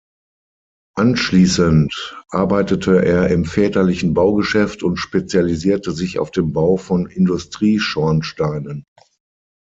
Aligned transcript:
Anschließend 0.95 2.15
arbeitete 2.29 3.05
er 3.05 3.27
im 3.27 3.45
väterlichen 3.45 4.15
Baugeschäft 4.15 4.81
und 4.81 4.97
spezialisierte 4.97 5.91
sich 5.91 6.17
auf 6.17 6.31
den 6.31 6.53
Bau 6.53 6.75
von 6.77 7.05
Industrie-Schornsteinen. 7.05 8.83